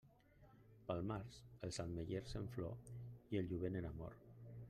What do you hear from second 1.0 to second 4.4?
març, els ametllers en flor i el jovent en amor.